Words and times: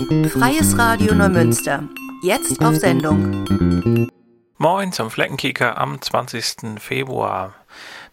Freies 0.00 0.78
Radio 0.78 1.14
Neumünster. 1.14 1.86
Jetzt 2.22 2.64
auf 2.64 2.74
Sendung. 2.76 4.08
Moin 4.56 4.92
zum 4.92 5.10
Fleckenkicker 5.10 5.76
am 5.76 6.00
20. 6.00 6.80
Februar. 6.80 7.54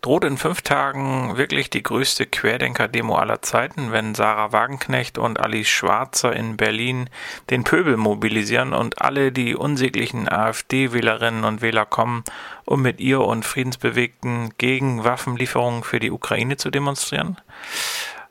Droht 0.02 0.26
in 0.26 0.38
fünf 0.38 0.63
Tagen 0.63 1.38
wirklich 1.38 1.70
die 1.70 1.84
größte 1.84 2.26
Querdenker-Demo 2.26 3.15
aller 3.15 3.42
Zeiten, 3.42 3.94
wenn 3.94 4.15
Sarah 4.15 4.52
Wagenknecht 4.52 5.18
und 5.18 5.39
Alice 5.39 5.70
Schwarzer 5.70 6.36
in 6.36 6.58
Berlin 6.58 7.10
den 7.50 7.63
Pöbel 7.63 7.95
mobilisieren 7.95 8.73
und 8.73 9.01
alle 9.01 9.31
die 9.31 9.55
unsäglichen 9.55 10.27
AfD-Wählerinnen 10.27 11.45
und 11.45 11.61
Wähler 11.61 11.85
kommen, 11.85 12.25
um 12.65 12.81
mit 12.81 12.99
ihr 12.99 13.21
und 13.21 13.45
Friedensbewegten 13.45 14.51
gegen 14.57 15.05
Waffenlieferungen 15.05 15.83
für 15.83 16.01
die 16.01 16.11
Ukraine 16.11 16.57
zu 16.57 16.69
demonstrieren? 16.69 17.38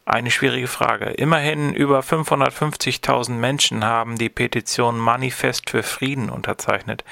Eine 0.09 0.31
schwierige 0.31 0.69
Frage. 0.69 1.07
Immerhin 1.07 1.75
über 1.75 1.99
550.000 1.99 3.33
Menschen 3.33 3.85
haben 3.85 4.17
die 4.19 4.29
Petition 4.29 4.99
Manifest 4.99 5.69
für 5.69 5.83
Frieden 5.83 6.31
unterzeichnet. 6.31 7.03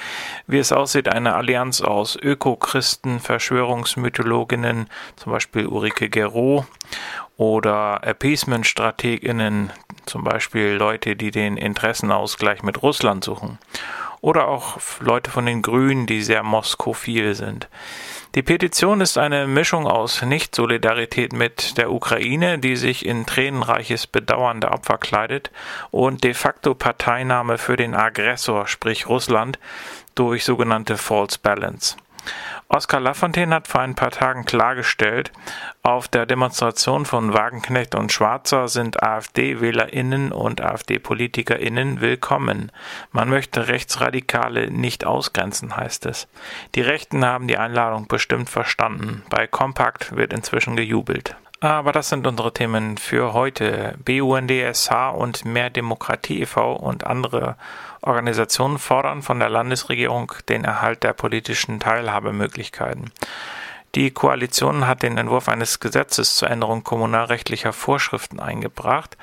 Wie 0.47 0.59
es 0.59 0.71
aussieht, 0.71 1.09
eine 1.09 1.35
Allianz 1.35 1.81
aus 1.81 2.15
Öko-Christen, 2.15 3.19
Verschwörungsmythologinnen, 3.19 4.89
zum 5.17 5.33
Beispiel 5.33 5.67
Ulrike 5.67 6.09
Gero, 6.09 6.67
oder 7.37 8.05
Appeasement-StrategInnen, 8.05 9.73
zum 10.07 10.23
Beispiel 10.23 10.75
Leute, 10.75 11.17
die 11.17 11.33
den 11.33 11.57
Interessenausgleich 11.57 12.63
mit 12.63 12.81
Russland 12.85 13.25
suchen. 13.25 13.59
Oder 14.21 14.47
auch 14.47 14.79
Leute 15.01 15.33
von 15.33 15.47
den 15.47 15.63
Grünen, 15.63 16.07
die 16.07 16.23
sehr 16.23 16.45
moskophil 16.45 17.35
sind. 17.35 17.69
Die 18.35 18.43
Petition 18.43 19.01
ist 19.01 19.17
eine 19.17 19.47
Mischung 19.47 19.87
aus 19.87 20.23
Nicht-Solidarität 20.23 21.33
mit 21.33 21.79
der 21.79 21.93
Ukraine, 21.93 22.59
die 22.59 22.75
sich 22.75 23.07
in 23.07 23.27
tränenreiches 23.27 24.09
Bedauern 24.09 24.61
der 24.61 24.73
Opfer 24.73 24.99
kleidet, 24.99 25.53
und 25.93 26.25
de 26.25 26.35
facto 26.35 26.75
Parteinahme 26.75 27.59
für 27.59 27.77
den 27.77 27.95
Aggressor, 27.95 28.67
sprich 28.67 29.09
Russland, 29.09 29.61
durch 30.17 30.45
sogenannte 30.45 30.97
False 30.97 31.39
Balance. 31.41 31.97
Oskar 32.75 32.99
Lafontaine 32.99 33.55
hat 33.55 33.69
vor 33.69 33.83
ein 33.83 33.95
paar 33.95 34.11
Tagen 34.11 34.45
klargestellt, 34.47 35.31
auf 35.85 36.09
der 36.09 36.27
Demonstration 36.27 37.07
von 37.07 37.33
Wagenknecht 37.33 37.95
und 37.95 38.11
Schwarzer 38.11 38.67
sind 38.67 39.01
AfD-WählerInnen 39.01 40.33
und 40.33 40.61
AfD-PolitikerInnen 40.61 42.01
willkommen. 42.01 42.73
Man 43.13 43.29
möchte 43.29 43.69
Rechtsradikale 43.69 44.73
nicht 44.73 45.07
ausgrenzen, 45.07 45.77
heißt 45.77 46.07
es. 46.07 46.27
Die 46.75 46.81
Rechten 46.81 47.25
haben 47.25 47.47
die 47.47 47.59
Einladung 47.59 48.09
bestimmt 48.09 48.51
verstanden. 48.51 49.23
Bei 49.31 49.47
Kompakt 49.47 50.17
wird 50.17 50.33
inzwischen 50.33 50.75
gejubelt. 50.75 51.37
Aber 51.61 51.93
das 51.93 52.09
sind 52.09 52.27
unsere 52.27 52.53
Themen 52.53 52.99
für 52.99 53.33
heute. 53.33 53.97
BUNDSH 54.05 55.13
und 55.15 55.45
Mehr 55.45 55.71
Demokratie 55.71 56.43
e.V. 56.43 56.75
und 56.75 57.07
andere 57.07 57.57
Organisationen 58.07 58.79
fordern 58.79 59.23
von 59.23 59.39
der 59.39 59.49
Landesregierung 59.49 60.33
den 60.49 60.65
Erhalt 60.65 61.03
der 61.03 61.13
politischen 61.13 61.81
Teilhabemöglichkeiten. 61.81 63.11
Die 63.95 64.11
Koalition 64.11 64.89
hat 64.89 65.05
den 65.05 65.19
Entwurf 65.19 65.49
eines 65.49 65.79
Gesetzes 65.79 66.35
zur 66.35 66.51
Änderung 66.51 66.83
kommunalrechtlicher 66.83 67.73
Vorschriften 67.73 68.41
eingebracht 68.41 69.17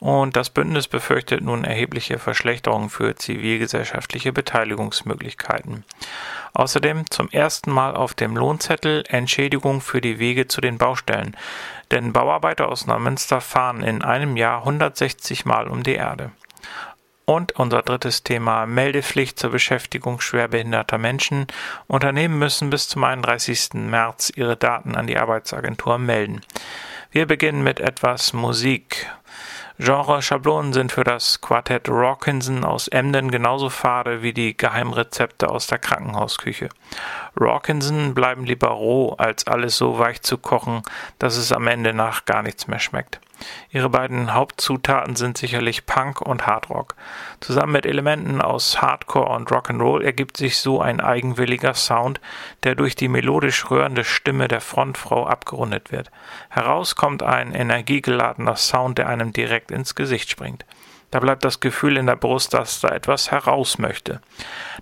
und 0.00 0.36
das 0.36 0.50
Bündnis 0.50 0.86
befürchtet 0.86 1.40
nun 1.40 1.64
erhebliche 1.64 2.18
Verschlechterungen 2.18 2.90
für 2.90 3.16
zivilgesellschaftliche 3.16 4.34
Beteiligungsmöglichkeiten. 4.34 5.82
Außerdem 6.52 7.10
zum 7.10 7.30
ersten 7.30 7.72
Mal 7.72 7.96
auf 7.96 8.12
dem 8.12 8.36
Lohnzettel 8.36 9.02
Entschädigung 9.08 9.80
für 9.80 10.02
die 10.02 10.18
Wege 10.18 10.46
zu 10.46 10.60
den 10.60 10.76
Baustellen, 10.76 11.34
denn 11.90 12.12
Bauarbeiter 12.12 12.68
aus 12.68 12.86
Neumünster 12.86 13.40
fahren 13.40 13.82
in 13.82 14.02
einem 14.02 14.36
Jahr 14.36 14.58
160 14.58 15.46
Mal 15.46 15.68
um 15.68 15.82
die 15.82 15.94
Erde. 15.94 16.32
Und 17.28 17.52
unser 17.52 17.82
drittes 17.82 18.22
Thema 18.22 18.64
Meldepflicht 18.64 19.38
zur 19.38 19.50
Beschäftigung 19.50 20.18
schwerbehinderter 20.18 20.96
Menschen. 20.96 21.46
Unternehmen 21.86 22.38
müssen 22.38 22.70
bis 22.70 22.88
zum 22.88 23.04
31. 23.04 23.74
März 23.74 24.32
ihre 24.34 24.56
Daten 24.56 24.94
an 24.94 25.06
die 25.06 25.18
Arbeitsagentur 25.18 25.98
melden. 25.98 26.40
Wir 27.10 27.26
beginnen 27.26 27.62
mit 27.62 27.80
etwas 27.80 28.32
Musik. 28.32 29.10
Genre-Schablonen 29.78 30.72
sind 30.72 30.90
für 30.90 31.04
das 31.04 31.42
Quartett 31.42 31.90
Rawkinson 31.90 32.64
aus 32.64 32.88
Emden 32.88 33.30
genauso 33.30 33.68
fade 33.68 34.22
wie 34.22 34.32
die 34.32 34.56
Geheimrezepte 34.56 35.50
aus 35.50 35.66
der 35.66 35.80
Krankenhausküche. 35.80 36.70
Rawkinson 37.38 38.14
bleiben 38.14 38.46
lieber 38.46 38.68
roh, 38.68 39.12
als 39.18 39.46
alles 39.46 39.76
so 39.76 39.98
weich 39.98 40.22
zu 40.22 40.38
kochen, 40.38 40.80
dass 41.18 41.36
es 41.36 41.52
am 41.52 41.66
Ende 41.66 41.92
nach 41.92 42.24
gar 42.24 42.42
nichts 42.42 42.68
mehr 42.68 42.80
schmeckt. 42.80 43.20
Ihre 43.70 43.90
beiden 43.90 44.34
Hauptzutaten 44.34 45.16
sind 45.16 45.38
sicherlich 45.38 45.86
Punk 45.86 46.20
und 46.20 46.46
Hardrock. 46.46 46.94
Zusammen 47.40 47.72
mit 47.72 47.86
Elementen 47.86 48.40
aus 48.40 48.80
Hardcore 48.80 49.30
und 49.30 49.50
Rock'n'Roll 49.50 50.02
ergibt 50.02 50.36
sich 50.36 50.58
so 50.58 50.80
ein 50.80 51.00
eigenwilliger 51.00 51.74
Sound, 51.74 52.20
der 52.62 52.74
durch 52.74 52.96
die 52.96 53.08
melodisch 53.08 53.70
rührende 53.70 54.04
Stimme 54.04 54.48
der 54.48 54.60
Frontfrau 54.60 55.26
abgerundet 55.26 55.92
wird. 55.92 56.10
Heraus 56.48 56.96
kommt 56.96 57.22
ein 57.22 57.54
energiegeladener 57.54 58.56
Sound, 58.56 58.98
der 58.98 59.08
einem 59.08 59.32
direkt 59.32 59.70
ins 59.70 59.94
Gesicht 59.94 60.30
springt. 60.30 60.64
Da 61.10 61.20
bleibt 61.20 61.44
das 61.44 61.60
Gefühl 61.60 61.96
in 61.96 62.06
der 62.06 62.16
Brust, 62.16 62.52
dass 62.52 62.80
da 62.80 62.88
etwas 62.88 63.30
heraus 63.30 63.78
möchte. 63.78 64.20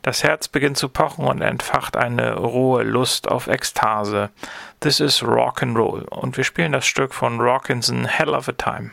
Das 0.03 0.25
Herz 0.25 0.49
beginnt 0.49 0.77
zu 0.77 0.89
pochen 0.89 1.25
und 1.25 1.41
entfacht 1.41 1.97
eine 1.97 2.35
rohe 2.35 2.83
Lust 2.83 3.29
auf 3.29 3.47
Ekstase. 3.47 4.31
This 4.81 5.01
is 5.01 5.23
Rock 5.23 5.63
and 5.63 5.77
Roll 5.77 6.03
und 6.03 6.37
wir 6.37 6.45
spielen 6.45 6.73
das 6.73 6.87
Stück 6.87 7.15
von 7.15 7.41
Rockinson 7.41 8.07
Hell 8.07 8.31
of 8.31 8.49
a 8.49 8.53
Time. 8.53 8.91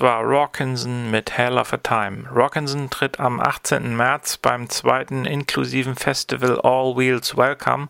Das 0.00 0.06
war 0.08 0.22
Rawkinson 0.24 1.10
mit 1.10 1.36
Hell 1.36 1.58
of 1.58 1.74
a 1.74 1.76
Time. 1.76 2.24
Rawkinson 2.32 2.88
tritt 2.88 3.20
am 3.20 3.38
18. 3.38 3.94
März 3.94 4.38
beim 4.38 4.70
zweiten 4.70 5.26
inklusiven 5.26 5.94
Festival 5.94 6.58
All 6.62 6.96
Wheels 6.96 7.36
Welcome 7.36 7.88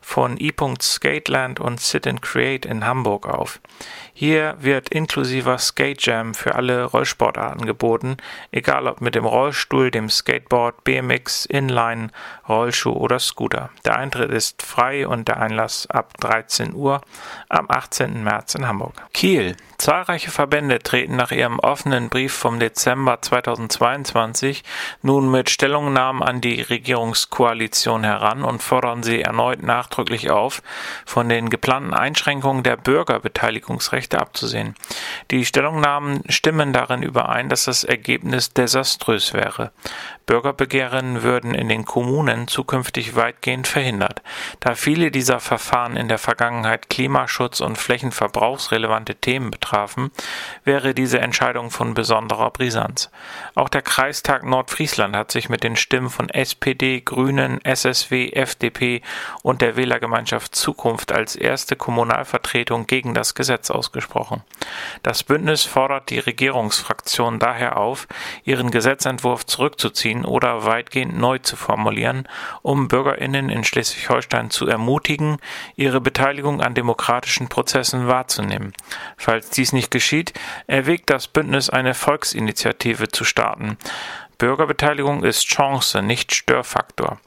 von 0.00 0.40
E. 0.40 0.52
Skateland 0.80 1.60
und 1.60 1.78
Sit 1.78 2.08
and 2.08 2.20
Create 2.20 2.66
in 2.66 2.84
Hamburg 2.84 3.28
auf. 3.28 3.60
Hier 4.22 4.54
wird 4.60 4.90
inklusiver 4.90 5.58
Skate 5.58 6.06
Jam 6.06 6.34
für 6.34 6.54
alle 6.54 6.84
Rollsportarten 6.84 7.66
geboten, 7.66 8.18
egal 8.52 8.86
ob 8.86 9.00
mit 9.00 9.16
dem 9.16 9.24
Rollstuhl, 9.24 9.90
dem 9.90 10.08
Skateboard, 10.08 10.84
BMX, 10.84 11.44
Inline, 11.46 12.10
Rollschuh 12.48 12.92
oder 12.92 13.18
Scooter. 13.18 13.70
Der 13.84 13.96
Eintritt 13.96 14.30
ist 14.30 14.62
frei 14.62 15.08
und 15.08 15.26
der 15.26 15.40
Einlass 15.40 15.88
ab 15.90 16.12
13 16.20 16.72
Uhr 16.72 17.00
am 17.48 17.66
18. 17.68 18.22
März 18.22 18.54
in 18.54 18.68
Hamburg. 18.68 18.94
Kiel. 19.12 19.56
Zahlreiche 19.78 20.30
Verbände 20.30 20.78
treten 20.78 21.16
nach 21.16 21.32
ihrem 21.32 21.58
offenen 21.58 22.08
Brief 22.08 22.32
vom 22.32 22.60
Dezember 22.60 23.20
2022 23.20 24.62
nun 25.02 25.28
mit 25.28 25.50
Stellungnahmen 25.50 26.22
an 26.22 26.40
die 26.40 26.60
Regierungskoalition 26.60 28.04
heran 28.04 28.44
und 28.44 28.62
fordern 28.62 29.02
sie 29.02 29.22
erneut 29.22 29.64
nachdrücklich 29.64 30.30
auf, 30.30 30.62
von 31.04 31.28
den 31.28 31.50
geplanten 31.50 31.94
Einschränkungen 31.94 32.62
der 32.62 32.76
Bürgerbeteiligungsrechte 32.76 34.11
abzusehen. 34.20 34.74
Die 35.30 35.44
Stellungnahmen 35.44 36.22
stimmen 36.28 36.72
darin 36.72 37.02
überein, 37.02 37.48
dass 37.48 37.64
das 37.64 37.84
Ergebnis 37.84 38.52
desaströs 38.52 39.32
wäre. 39.32 39.72
Bürgerbegehren 40.26 41.22
würden 41.22 41.54
in 41.54 41.68
den 41.68 41.84
Kommunen 41.84 42.48
zukünftig 42.48 43.16
weitgehend 43.16 43.66
verhindert. 43.66 44.22
Da 44.60 44.74
viele 44.74 45.10
dieser 45.10 45.40
Verfahren 45.40 45.96
in 45.96 46.08
der 46.08 46.18
Vergangenheit 46.18 46.88
Klimaschutz 46.88 47.60
und 47.60 47.76
flächenverbrauchsrelevante 47.76 49.16
Themen 49.16 49.50
betrafen, 49.50 50.10
wäre 50.64 50.94
diese 50.94 51.18
Entscheidung 51.18 51.70
von 51.70 51.94
besonderer 51.94 52.50
Brisanz. 52.50 53.10
Auch 53.54 53.68
der 53.68 53.82
Kreistag 53.82 54.44
Nordfriesland 54.44 55.16
hat 55.16 55.32
sich 55.32 55.48
mit 55.48 55.64
den 55.64 55.76
Stimmen 55.76 56.10
von 56.10 56.28
SPD, 56.28 57.00
Grünen, 57.00 57.60
SSW, 57.64 58.30
FDP 58.30 59.02
und 59.42 59.60
der 59.60 59.76
Wählergemeinschaft 59.76 60.54
Zukunft 60.54 61.12
als 61.12 61.36
erste 61.36 61.76
Kommunalvertretung 61.76 62.86
gegen 62.86 63.14
das 63.14 63.34
Gesetz 63.34 63.70
ausgesprochen. 63.70 64.01
Das 65.02 65.22
Bündnis 65.22 65.64
fordert 65.64 66.10
die 66.10 66.18
Regierungsfraktion 66.18 67.38
daher 67.38 67.76
auf, 67.76 68.06
ihren 68.44 68.70
Gesetzentwurf 68.70 69.46
zurückzuziehen 69.46 70.24
oder 70.24 70.64
weitgehend 70.64 71.18
neu 71.18 71.38
zu 71.38 71.56
formulieren, 71.56 72.28
um 72.62 72.88
Bürgerinnen 72.88 73.48
in 73.48 73.64
Schleswig-Holstein 73.64 74.50
zu 74.50 74.66
ermutigen, 74.66 75.38
ihre 75.76 76.00
Beteiligung 76.00 76.60
an 76.60 76.74
demokratischen 76.74 77.48
Prozessen 77.48 78.08
wahrzunehmen. 78.08 78.72
Falls 79.16 79.50
dies 79.50 79.72
nicht 79.72 79.90
geschieht, 79.90 80.32
erwägt 80.66 81.10
das 81.10 81.28
Bündnis 81.28 81.70
eine 81.70 81.94
Volksinitiative 81.94 83.08
zu 83.08 83.24
starten. 83.24 83.76
Bürgerbeteiligung 84.38 85.22
ist 85.22 85.46
Chance, 85.46 86.02
nicht 86.02 86.34
Störfaktor. 86.34 87.18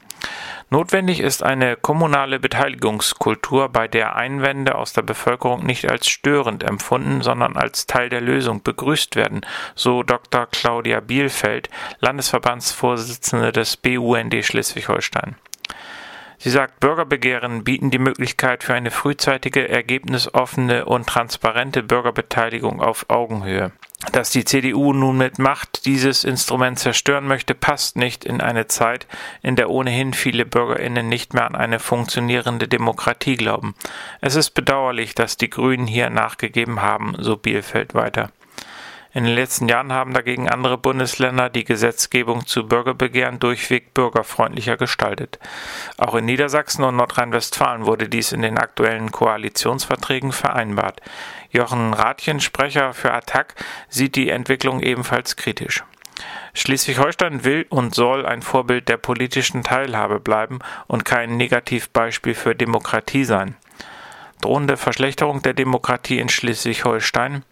Notwendig 0.68 1.20
ist 1.20 1.44
eine 1.44 1.76
kommunale 1.76 2.40
Beteiligungskultur, 2.40 3.68
bei 3.68 3.86
der 3.86 4.16
Einwände 4.16 4.74
aus 4.74 4.92
der 4.92 5.02
Bevölkerung 5.02 5.64
nicht 5.64 5.88
als 5.88 6.08
störend 6.08 6.64
empfunden, 6.64 7.22
sondern 7.22 7.56
als 7.56 7.86
Teil 7.86 8.08
der 8.08 8.20
Lösung 8.20 8.64
begrüßt 8.64 9.14
werden, 9.14 9.46
so 9.76 10.02
Dr. 10.02 10.46
Claudia 10.46 10.98
Bielfeld, 10.98 11.70
Landesverbandsvorsitzende 12.00 13.52
des 13.52 13.76
BUND 13.76 14.34
Schleswig-Holstein. 14.44 15.36
Sie 16.46 16.52
sagt, 16.52 16.78
Bürgerbegehren 16.78 17.64
bieten 17.64 17.90
die 17.90 17.98
Möglichkeit 17.98 18.62
für 18.62 18.72
eine 18.72 18.92
frühzeitige, 18.92 19.68
ergebnisoffene 19.68 20.84
und 20.84 21.08
transparente 21.08 21.82
Bürgerbeteiligung 21.82 22.80
auf 22.80 23.06
Augenhöhe. 23.08 23.72
Dass 24.12 24.30
die 24.30 24.44
CDU 24.44 24.92
nun 24.92 25.18
mit 25.18 25.40
Macht 25.40 25.86
dieses 25.86 26.22
Instrument 26.22 26.78
zerstören 26.78 27.26
möchte, 27.26 27.56
passt 27.56 27.96
nicht 27.96 28.24
in 28.24 28.40
eine 28.40 28.68
Zeit, 28.68 29.08
in 29.42 29.56
der 29.56 29.70
ohnehin 29.70 30.14
viele 30.14 30.46
Bürgerinnen 30.46 31.08
nicht 31.08 31.34
mehr 31.34 31.46
an 31.46 31.56
eine 31.56 31.80
funktionierende 31.80 32.68
Demokratie 32.68 33.34
glauben. 33.34 33.74
Es 34.20 34.36
ist 34.36 34.50
bedauerlich, 34.50 35.16
dass 35.16 35.36
die 35.36 35.50
Grünen 35.50 35.88
hier 35.88 36.10
nachgegeben 36.10 36.80
haben, 36.80 37.16
so 37.18 37.36
Bielfeld 37.36 37.92
weiter. 37.92 38.30
In 39.16 39.24
den 39.24 39.34
letzten 39.34 39.66
Jahren 39.66 39.94
haben 39.94 40.12
dagegen 40.12 40.46
andere 40.46 40.76
Bundesländer 40.76 41.48
die 41.48 41.64
Gesetzgebung 41.64 42.46
zu 42.46 42.68
Bürgerbegehren 42.68 43.38
durchweg 43.38 43.94
bürgerfreundlicher 43.94 44.76
gestaltet. 44.76 45.38
Auch 45.96 46.16
in 46.16 46.26
Niedersachsen 46.26 46.84
und 46.84 46.96
Nordrhein-Westfalen 46.96 47.86
wurde 47.86 48.10
dies 48.10 48.32
in 48.32 48.42
den 48.42 48.58
aktuellen 48.58 49.10
Koalitionsverträgen 49.10 50.32
vereinbart. 50.32 51.00
Jochen 51.50 51.94
Rathjen, 51.94 52.40
Sprecher 52.40 52.92
für 52.92 53.14
Attac, 53.14 53.54
sieht 53.88 54.16
die 54.16 54.28
Entwicklung 54.28 54.80
ebenfalls 54.80 55.36
kritisch. 55.36 55.82
Schleswig-Holstein 56.52 57.42
will 57.42 57.64
und 57.70 57.94
soll 57.94 58.26
ein 58.26 58.42
Vorbild 58.42 58.90
der 58.90 58.98
politischen 58.98 59.62
Teilhabe 59.62 60.20
bleiben 60.20 60.58
und 60.88 61.06
kein 61.06 61.38
Negativbeispiel 61.38 62.34
für 62.34 62.54
Demokratie 62.54 63.24
sein. 63.24 63.56
Drohende 64.42 64.76
Verschlechterung 64.76 65.40
der 65.40 65.54
Demokratie 65.54 66.18
in 66.18 66.28
Schleswig-Holstein. 66.28 67.44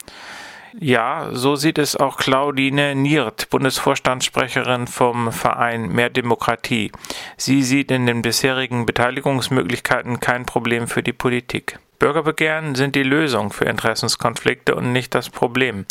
Ja, 0.81 1.29
so 1.33 1.55
sieht 1.55 1.79
es 1.79 1.95
auch 1.95 2.17
Claudine 2.17 2.97
Niert, 2.97 3.49
Bundesvorstandssprecherin 3.51 4.89
vom 4.89 5.31
Verein 5.31 5.89
Mehr 5.89 6.11
Demokratie. 6.11 6.91
Sie 7.37 7.63
sieht 7.63 7.93
in 7.93 8.07
den 8.07 8.23
bisherigen 8.23 8.85
Beteiligungsmöglichkeiten 8.85 10.19
kein 10.19 10.47
Problem 10.47 10.89
für 10.89 11.03
die 11.03 11.13
Politik. 11.13 11.79
Bürgerbegehren 12.05 12.75
sind 12.75 12.97
die 12.97 13.03
Lösung 13.03 13.51
für 13.51 13.65
Interessenskonflikte 13.65 14.75
und 14.75 14.93
nicht 14.93 15.15
das 15.15 15.31
Problem. 15.31 15.87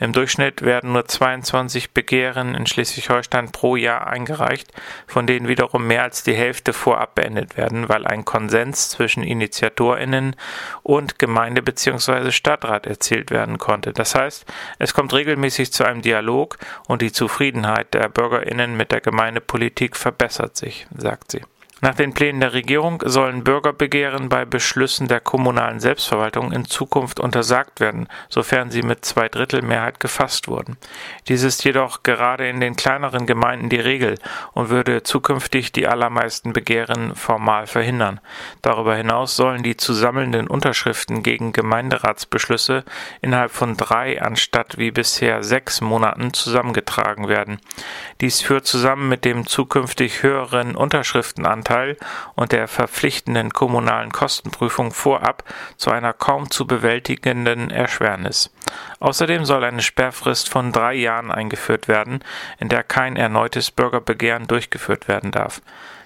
Im 0.00 0.14
Durchschnitt 0.14 0.62
werden 0.62 0.92
nur 0.92 1.04
22 1.04 1.90
Begehren 1.90 2.54
in 2.54 2.64
Schleswig-Holstein 2.64 3.52
pro 3.52 3.76
Jahr 3.76 4.06
eingereicht, 4.06 4.72
von 5.06 5.26
denen 5.26 5.46
wiederum 5.46 5.86
mehr 5.86 6.04
als 6.04 6.22
die 6.22 6.32
Hälfte 6.32 6.72
vorab 6.72 7.16
beendet 7.16 7.58
werden, 7.58 7.90
weil 7.90 8.06
ein 8.06 8.24
Konsens 8.24 8.88
zwischen 8.88 9.22
Initiatorinnen 9.22 10.36
und 10.82 11.18
Gemeinde 11.18 11.60
bzw. 11.60 12.30
Stadtrat 12.30 12.86
erzielt 12.86 13.30
werden 13.30 13.58
konnte. 13.58 13.92
Das 13.92 14.14
heißt, 14.14 14.46
es 14.78 14.94
kommt 14.94 15.12
regelmäßig 15.12 15.70
zu 15.70 15.84
einem 15.84 16.00
Dialog 16.00 16.56
und 16.86 17.02
die 17.02 17.12
Zufriedenheit 17.12 17.92
der 17.92 18.08
Bürgerinnen 18.08 18.74
mit 18.74 18.90
der 18.90 19.02
Gemeindepolitik 19.02 19.96
verbessert 19.96 20.56
sich, 20.56 20.86
sagt 20.96 21.30
sie. 21.32 21.42
Nach 21.80 21.94
den 21.94 22.12
Plänen 22.12 22.40
der 22.40 22.54
Regierung 22.54 23.00
sollen 23.06 23.44
Bürgerbegehren 23.44 24.28
bei 24.28 24.44
Beschlüssen 24.44 25.06
der 25.06 25.20
kommunalen 25.20 25.78
Selbstverwaltung 25.78 26.50
in 26.50 26.64
Zukunft 26.64 27.20
untersagt 27.20 27.78
werden, 27.78 28.08
sofern 28.28 28.72
sie 28.72 28.82
mit 28.82 29.04
Zweidrittelmehrheit 29.04 30.00
gefasst 30.00 30.48
wurden. 30.48 30.76
Dies 31.28 31.44
ist 31.44 31.62
jedoch 31.62 32.02
gerade 32.02 32.48
in 32.48 32.58
den 32.58 32.74
kleineren 32.74 33.26
Gemeinden 33.26 33.68
die 33.68 33.78
Regel 33.78 34.16
und 34.54 34.70
würde 34.70 35.04
zukünftig 35.04 35.70
die 35.70 35.86
allermeisten 35.86 36.52
Begehren 36.52 37.14
formal 37.14 37.68
verhindern. 37.68 38.18
Darüber 38.60 38.96
hinaus 38.96 39.36
sollen 39.36 39.62
die 39.62 39.76
zu 39.76 39.92
sammelnden 39.92 40.48
Unterschriften 40.48 41.22
gegen 41.22 41.52
Gemeinderatsbeschlüsse 41.52 42.82
innerhalb 43.20 43.52
von 43.52 43.76
drei 43.76 44.20
anstatt 44.20 44.78
wie 44.78 44.90
bisher 44.90 45.44
sechs 45.44 45.80
Monaten 45.80 46.32
zusammengetragen 46.32 47.28
werden. 47.28 47.60
Dies 48.20 48.40
führt 48.40 48.66
zusammen 48.66 49.08
mit 49.08 49.24
dem 49.24 49.46
zukünftig 49.46 50.24
höheren 50.24 50.74
Unterschriftenanteil 50.74 51.67
Anteil 51.68 51.96
und 52.34 52.52
der 52.52 52.66
verpflichtenden 52.66 53.50
kommunalen 53.50 54.10
Kostenprüfung 54.10 54.92
vorab 54.92 55.44
zu 55.76 55.90
einer 55.90 56.12
kaum 56.12 56.50
zu 56.50 56.66
bewältigenden 56.66 57.70
Erschwernis. 57.70 58.50
Außerdem 59.00 59.44
soll 59.44 59.64
eine 59.64 59.82
Sperrfrist 59.82 60.48
von 60.48 60.72
drei 60.72 60.94
Jahren 60.94 61.30
eingeführt 61.30 61.88
werden, 61.88 62.24
in 62.58 62.68
der 62.68 62.82
kein 62.82 63.16
erneutes 63.16 63.70
Bürgerbegehren 63.70 64.46
durchgeführt 64.46 65.08
werden 65.08 65.30
darf. 65.30 65.60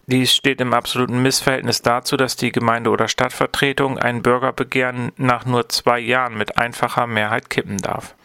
Dies 0.06 0.34
steht 0.34 0.60
im 0.60 0.74
absoluten 0.74 1.22
Missverhältnis 1.22 1.80
dazu, 1.80 2.16
dass 2.16 2.34
die 2.34 2.50
Gemeinde- 2.50 2.90
oder 2.90 3.06
Stadtvertretung 3.06 3.98
ein 3.98 4.22
Bürgerbegehren 4.22 5.12
nach 5.16 5.44
nur 5.44 5.68
zwei 5.68 6.00
Jahren 6.00 6.36
mit 6.36 6.58
einfacher 6.58 7.06
Mehrheit 7.06 7.50
kippen 7.50 7.78
darf. 7.78 8.16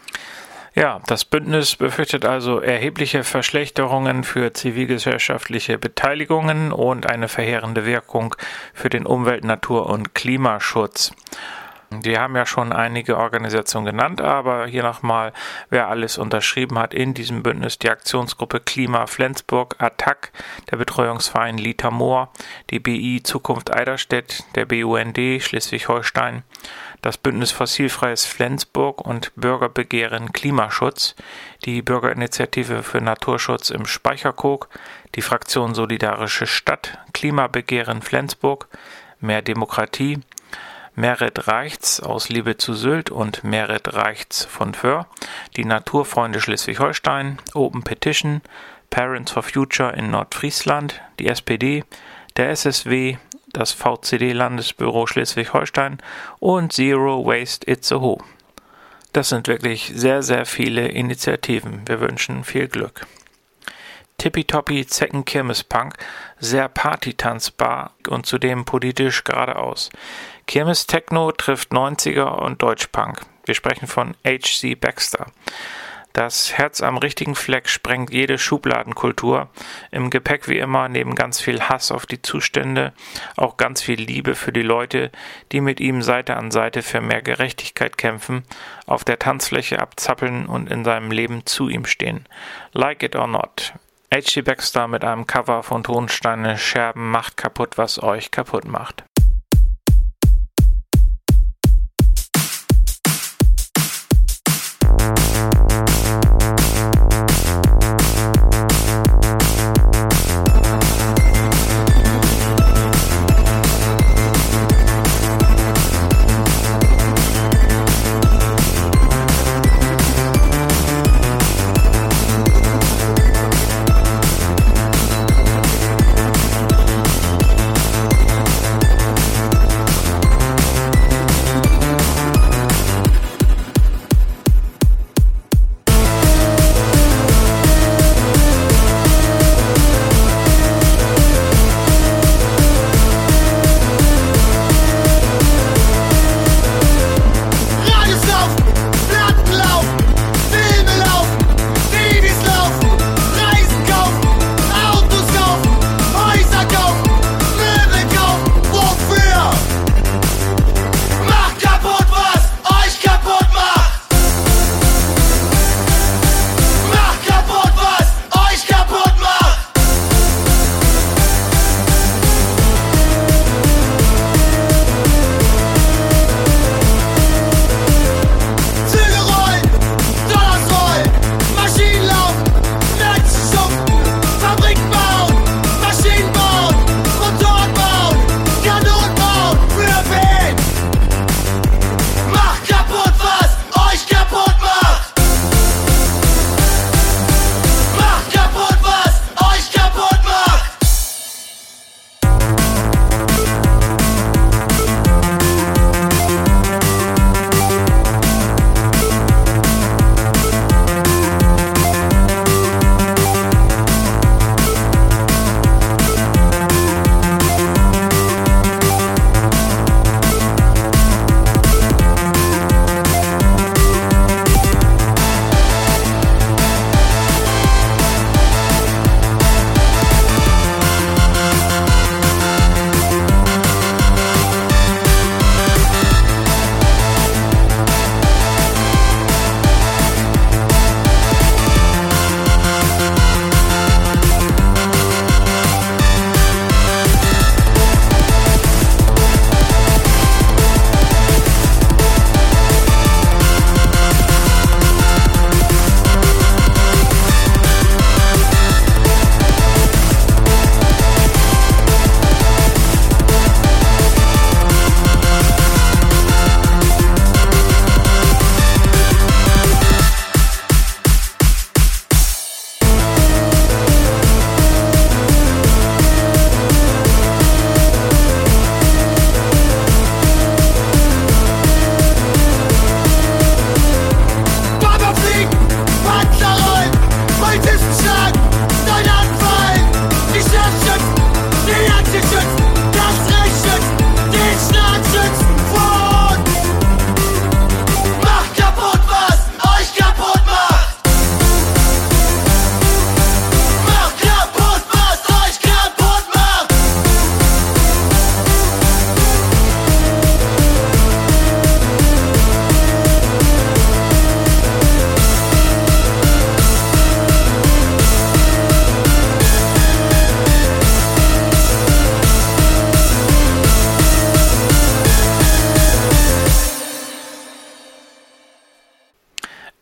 Ja, 0.78 1.02
das 1.08 1.26
Bündnis 1.26 1.76
befürchtet 1.76 2.24
also 2.24 2.60
erhebliche 2.60 3.24
Verschlechterungen 3.24 4.24
für 4.24 4.54
zivilgesellschaftliche 4.54 5.80
Beteiligungen 5.80 6.72
und 6.72 7.10
eine 7.10 7.30
verheerende 7.30 7.88
Wirkung 7.88 8.36
für 8.76 8.90
den 8.90 9.08
Umwelt-, 9.08 9.44
Natur- 9.44 9.90
und 9.90 10.14
Klimaschutz. 10.14 11.14
Die 11.90 12.18
haben 12.18 12.36
ja 12.36 12.46
schon 12.46 12.74
einige 12.74 13.18
Organisationen 13.18 13.86
genannt, 13.86 14.20
aber 14.20 14.68
hier 14.68 14.84
nochmal, 14.84 15.32
wer 15.70 15.88
alles 15.88 16.18
unterschrieben 16.18 16.78
hat 16.78 16.94
in 16.94 17.14
diesem 17.14 17.44
Bündnis, 17.44 17.80
die 17.80 17.90
Aktionsgruppe 17.90 18.60
Klima 18.60 19.08
Flensburg, 19.08 19.76
ATTAC, 19.80 20.34
der 20.70 20.78
Betreuungsverein 20.78 21.58
Lita 21.58 21.90
Moor, 21.90 22.30
die 22.72 22.80
BI 22.80 23.24
Zukunft 23.24 23.74
Eiderstedt, 23.74 24.44
der 24.56 24.66
BUND 24.66 25.18
Schleswig-Holstein, 25.40 26.44
das 27.02 27.18
Bündnis 27.18 27.52
Fossilfreies 27.52 28.26
Flensburg 28.26 29.00
und 29.00 29.32
Bürgerbegehren 29.38 30.34
Klimaschutz, 30.34 31.16
die 31.64 31.82
Bürgerinitiative 31.82 32.84
für 32.84 33.00
Naturschutz 33.00 33.70
im 33.70 33.86
Speicherkog, 33.86 34.68
die 35.16 35.22
Fraktion 35.22 35.74
Solidarische 35.74 36.48
Stadt, 36.48 36.98
Klimabegehren 37.14 38.02
Flensburg, 38.02 38.68
Mehr 39.20 39.42
Demokratie, 39.42 40.20
Merit 41.00 41.48
Reichts 41.48 42.00
aus 42.00 42.30
Liebe 42.30 42.58
zu 42.58 42.74
Sylt 42.74 43.12
und 43.12 43.44
Merit 43.44 43.94
Reichts 43.94 44.46
von 44.46 44.74
Föhr, 44.74 45.06
die 45.56 45.64
Naturfreunde 45.64 46.42
Schleswig-Holstein, 46.42 47.38
Open 47.54 47.84
Petition, 47.84 48.42
Parents 48.90 49.32
for 49.32 49.44
Future 49.44 49.94
in 49.94 50.10
Nordfriesland, 50.10 51.00
die 51.20 51.28
SPD, 51.28 51.84
der 52.36 52.50
SSW, 52.50 53.18
das 53.54 53.74
VCD-Landesbüro 53.74 55.06
Schleswig-Holstein 55.06 56.00
und 56.40 56.74
Zero 56.74 57.24
Waste 57.24 57.70
Itzehoe. 57.72 58.18
Das 59.14 59.30
sind 59.30 59.48
wirklich 59.48 59.92
sehr, 59.94 60.24
sehr 60.24 60.48
viele 60.48 60.88
Initiativen. 60.88 61.88
Wir 61.88 62.02
wünschen 62.02 62.44
viel 62.44 62.68
Glück. 62.68 63.06
Tippitoppi 64.18 64.88
Zecken 64.88 65.26
Kirmespunk, 65.26 65.94
sehr 66.40 66.68
partytanzbar 66.70 67.92
und 68.08 68.26
zudem 68.26 68.66
politisch 68.66 69.24
geradeaus. 69.24 69.92
Kirmes 70.48 70.88
Techno 70.88 71.34
trifft 71.34 71.74
90er 71.74 72.40
und 72.40 72.62
Deutschpunk. 72.62 73.20
Wir 73.44 73.54
sprechen 73.54 73.86
von 73.86 74.16
H.C. 74.26 74.76
Baxter. 74.76 75.26
Das 76.14 76.58
Herz 76.58 76.82
am 76.82 76.98
richtigen 76.98 77.36
Fleck 77.36 77.68
sprengt 77.68 78.12
jede 78.14 78.38
Schubladenkultur. 78.38 79.50
Im 79.92 80.10
Gepäck 80.10 80.48
wie 80.48 80.58
immer 80.58 80.88
neben 80.88 81.16
ganz 81.16 81.42
viel 81.42 81.62
Hass 81.64 81.92
auf 81.92 82.06
die 82.06 82.22
Zustände 82.22 82.94
auch 83.36 83.58
ganz 83.58 83.82
viel 83.82 84.00
Liebe 84.00 84.36
für 84.36 84.54
die 84.54 84.62
Leute, 84.62 85.12
die 85.52 85.60
mit 85.60 85.82
ihm 85.82 86.02
Seite 86.02 86.38
an 86.38 86.50
Seite 86.50 86.82
für 86.82 87.02
mehr 87.02 87.22
Gerechtigkeit 87.22 87.98
kämpfen, 87.98 88.46
auf 88.86 89.04
der 89.04 89.20
Tanzfläche 89.20 89.80
abzappeln 89.80 90.46
und 90.46 90.72
in 90.72 90.86
seinem 90.86 91.12
Leben 91.12 91.46
zu 91.46 91.68
ihm 91.68 91.86
stehen. 91.86 92.26
Like 92.72 93.04
it 93.04 93.18
or 93.18 93.28
not. 93.28 93.74
H.G. 94.14 94.44
Baxter 94.44 94.88
mit 94.88 95.04
einem 95.04 95.28
Cover 95.28 95.62
von 95.62 95.84
Tonsteine 95.84 96.58
Scherben 96.58 97.12
macht 97.12 97.36
kaputt, 97.36 97.78
was 97.78 98.02
euch 98.02 98.32
kaputt 98.32 98.66
macht. 98.66 99.04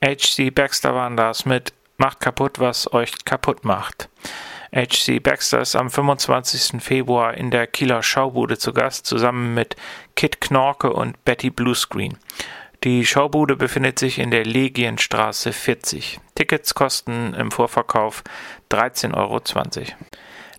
H.C. 0.06 0.52
Baxter 0.52 0.94
waren 0.94 1.18
das 1.18 1.46
mit 1.46 1.74
Macht 1.98 2.20
kaputt, 2.20 2.60
was 2.60 2.94
euch 2.94 3.26
kaputt 3.26 3.66
macht. 3.66 4.08
HC 4.72 5.20
Baxter 5.20 5.62
ist 5.62 5.76
am 5.76 5.90
25. 5.90 6.80
Februar 6.80 7.34
in 7.34 7.50
der 7.50 7.66
Kieler 7.66 8.04
Schaubude 8.04 8.60
zu 8.60 8.72
Gast, 8.72 9.08
zusammen 9.08 9.56
mit 9.56 9.76
Kit 10.16 10.42
Knorke 10.42 10.94
und 10.94 11.26
Betty 11.26 11.50
Bluescreen. 11.50 12.20
Die 12.84 13.04
Schaubude 13.04 13.56
befindet 13.56 13.98
sich 13.98 14.20
in 14.20 14.30
der 14.30 14.46
Legienstraße 14.46 15.52
40. 15.52 16.20
Tickets 16.36 16.76
kosten 16.76 17.34
im 17.34 17.50
Vorverkauf 17.50 18.24
13,20 18.70 19.16
Euro. 19.16 19.42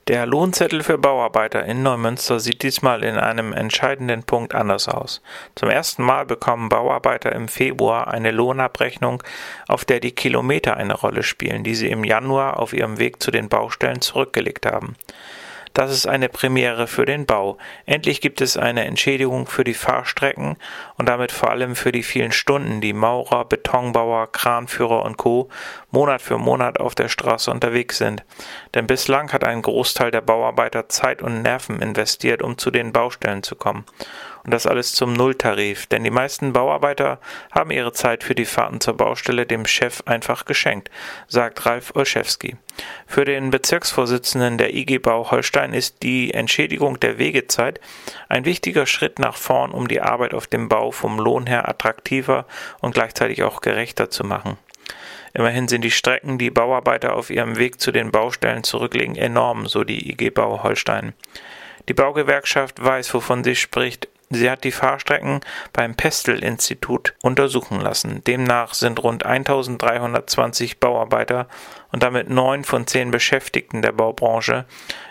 Der 0.09 0.25
Lohnzettel 0.25 0.85
für 0.85 0.99
Bauarbeiter 0.99 1.65
in 1.65 1.83
Neumünster 1.83 2.39
sieht 2.39 2.63
diesmal 2.63 3.03
in 3.03 3.17
einem 3.17 3.53
entscheidenden 3.53 4.23
Punkt 4.23 4.55
anders 4.55 4.87
aus. 4.87 5.21
Zum 5.57 5.69
ersten 5.69 6.05
Mal 6.05 6.25
bekommen 6.25 6.69
Bauarbeiter 6.69 7.33
im 7.33 7.49
Februar 7.49 8.07
eine 8.07 8.31
Lohnabrechnung, 8.31 9.21
auf 9.67 9.85
der 9.85 9.99
die 9.99 10.13
Kilometer 10.13 10.77
eine 10.77 10.95
Rolle 10.95 11.25
spielen, 11.25 11.65
die 11.65 11.75
sie 11.75 11.91
im 11.91 12.05
Januar 12.05 12.61
auf 12.61 12.73
ihrem 12.73 13.01
Weg 13.01 13.21
zu 13.21 13.33
den 13.33 13.49
Baustellen 13.49 14.01
zurückgelegt 14.01 14.65
haben. 14.65 14.95
Das 15.77 15.91
ist 15.91 16.07
eine 16.07 16.31
Premiere 16.31 16.87
für 16.87 17.05
den 17.05 17.27
Bau. 17.27 17.59
Endlich 17.85 18.23
gibt 18.23 18.41
es 18.41 18.57
eine 18.57 18.87
Entschädigung 18.87 19.47
für 19.47 19.63
die 19.63 19.75
Fahrstrecken 19.75 20.57
und 20.97 21.07
damit 21.07 21.33
vor 21.33 21.51
allem 21.51 21.77
für 21.77 21.93
die 21.93 22.03
vielen 22.03 22.33
Stunden, 22.33 22.81
die 22.81 22.95
Maurer, 22.95 23.45
Betonbauer, 23.45 24.33
Kranführer 24.33 25.03
und 25.03 25.19
Co. 25.19 25.51
Monat 25.91 26.23
für 26.23 26.39
Monat 26.39 26.81
auf 26.81 26.95
der 26.95 27.11
Straße 27.11 27.51
unterwegs 27.51 27.99
sind. 27.99 28.25
Denn 28.75 28.87
bislang 28.87 29.31
hat 29.35 29.45
ein 29.45 29.61
Großteil 29.61 30.11
der 30.11 30.23
Bauarbeiter 30.23 30.89
Zeit 30.89 31.21
und 31.21 31.43
Nerven 31.43 31.83
investiert, 31.83 32.41
um 32.41 32.57
zu 32.57 32.71
den 32.71 32.95
Baustellen 32.95 33.43
zu 33.43 33.55
kommen. 33.55 33.85
Und 34.47 34.53
das 34.53 34.69
alles 34.69 34.93
zum 34.93 35.13
Nulltarif, 35.13 35.89
denn 35.89 36.05
die 36.05 36.11
meisten 36.11 36.53
Bauarbeiter 36.53 37.19
haben 37.51 37.73
ihre 37.73 37.93
Zeit 37.93 38.23
für 38.23 38.37
die 38.37 38.45
Fahrten 38.45 38.81
zur 38.81 38.97
Baustelle 38.97 39.45
dem 39.45 39.67
Chef 39.67 40.05
einfach 40.07 40.45
geschenkt, 40.45 40.89
sagt 41.27 41.67
Ralf 41.67 41.97
Olszewski. 41.97 42.55
Für 43.09 43.25
den 43.25 43.51
Bezirksvorsitzenden 43.51 44.57
der 44.57 44.73
IG 44.73 44.99
Bau 44.99 45.33
Holstein 45.33 45.73
ist 45.73 46.05
die 46.05 46.33
Entschädigung 46.33 47.01
der 47.01 47.19
Wegezeit 47.19 47.81
ein 48.29 48.45
wichtiger 48.45 48.87
Schritt 48.87 49.19
nach 49.19 49.37
vorn, 49.37 49.73
um 49.73 49.89
die 49.89 50.01
Arbeit 50.01 50.33
auf 50.33 50.47
dem 50.47 50.69
Bau 50.69 50.93
vom 50.93 51.19
Lohn 51.19 51.49
her 51.49 51.69
attraktiver 51.69 52.47
und 52.81 52.95
gleichzeitig 52.95 53.43
auch 53.43 53.61
gerechter 53.61 54.11
zu 54.11 54.23
machen. 54.23 54.59
Immerhin 55.35 55.67
sind 55.67 55.83
die 55.83 55.91
Strecken, 55.91 56.39
die 56.39 56.51
Bauarbeiter 56.51 57.17
auf 57.17 57.31
ihrem 57.31 57.59
Weg 57.59 57.81
zu 57.81 57.91
den 57.91 58.13
Baustellen 58.13 58.63
zurücklegen, 58.63 59.17
enorm, 59.17 59.67
so 59.67 59.83
die 59.83 60.09
IG 60.09 60.31
Bau 60.31 60.63
Holstein. 60.63 61.15
Die 61.89 61.95
Baugewerkschaft 61.95 62.81
weiß, 62.81 63.13
wovon 63.13 63.43
sie 63.43 63.57
spricht. 63.57 64.07
Sie 64.29 64.51
hat 64.51 64.65
die 64.65 64.73
Fahrstrecken 64.73 65.41
beim 65.73 65.95
Pestel-Institut 65.95 67.15
untersuchen 67.23 67.81
lassen. 67.81 68.25
Demnach 68.25 68.75
sind 68.75 69.03
rund 69.03 69.25
1320 69.25 70.81
Bauarbeiter 70.81 71.47
und 71.93 72.03
damit 72.03 72.29
neun 72.29 72.65
von 72.65 72.89
zehn 72.89 73.13
Beschäftigten 73.13 73.83
der 73.83 73.93
Baubranche 73.93 74.65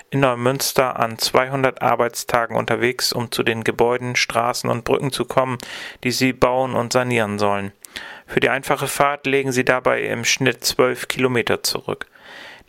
in 0.10 0.20
Neumünster 0.20 1.00
an 1.00 1.18
200 1.18 1.82
Arbeitstagen 1.82 2.58
unterwegs, 2.58 3.14
um 3.14 3.32
zu 3.32 3.44
den 3.44 3.64
Gebäuden, 3.64 4.16
Straßen 4.16 4.70
und 4.70 4.84
Brücken 4.84 5.12
zu 5.12 5.26
kommen, 5.26 5.58
die 6.04 6.12
sie 6.12 6.34
bauen 6.34 6.76
und 6.76 6.92
sanieren 6.94 7.40
sollen. 7.40 7.72
Für 8.28 8.40
die 8.40 8.50
einfache 8.50 8.88
Fahrt 8.88 9.26
legen 9.26 9.52
sie 9.52 9.66
dabei 9.66 10.02
im 10.02 10.26
Schnitt 10.26 10.64
zwölf 10.66 11.08
Kilometer 11.08 11.64
zurück. 11.64 12.08